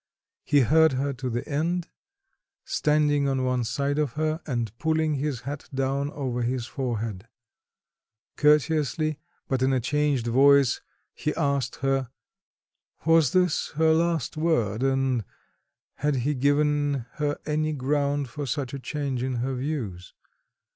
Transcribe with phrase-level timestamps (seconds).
[0.43, 1.87] He heard her to the end,
[2.65, 7.27] standing on one side of her and pulling his hat down over his forehead;
[8.35, 10.81] courteously, but in a changed voice,
[11.13, 12.09] he asked her,
[13.05, 15.23] "Was this her last word, and
[15.97, 20.15] had he given her any ground for such a change in her views?"